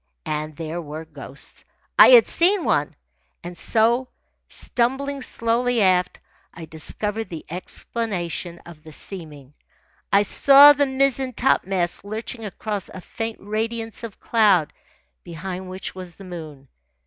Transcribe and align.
And 0.25 0.55
there 0.55 0.81
were 0.81 1.05
ghosts. 1.05 1.63
I 1.99 2.07
had 2.07 2.27
seen 2.27 2.63
one. 2.65 2.95
And 3.43 3.55
so, 3.55 4.07
stumbling 4.47 5.21
slowly 5.21 5.79
aft, 5.79 6.19
I 6.55 6.65
discovered 6.65 7.29
the 7.29 7.45
explanation 7.51 8.57
of 8.65 8.81
the 8.81 8.93
seeming. 8.93 9.53
I 10.11 10.23
saw 10.23 10.73
the 10.73 10.87
mizzen 10.87 11.33
topmast 11.33 12.03
lurching 12.03 12.45
across 12.45 12.89
a 12.89 12.99
faint 12.99 13.37
radiance 13.41 14.01
of 14.03 14.19
cloud 14.19 14.73
behind 15.23 15.69
which 15.69 15.93
was 15.93 16.15
the 16.15 16.23
moon. 16.23 16.69